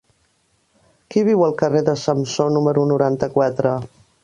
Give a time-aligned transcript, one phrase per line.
[1.15, 3.79] Qui viu al carrer de Samsó número noranta-quatre?